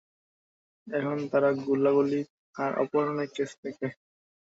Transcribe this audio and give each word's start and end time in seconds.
এখন 0.87 1.17
তারা 1.31 1.49
গোলাগুলি 1.61 2.21
আর 2.55 2.71
অপহরণের 2.83 3.29
কেস 3.35 3.51
দেখে। 3.63 3.87